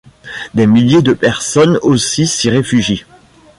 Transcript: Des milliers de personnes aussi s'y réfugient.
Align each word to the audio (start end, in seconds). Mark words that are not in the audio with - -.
Des 0.55 0.65
milliers 0.65 1.03
de 1.03 1.13
personnes 1.13 1.77
aussi 1.83 2.25
s'y 2.25 2.49
réfugient. 2.49 3.05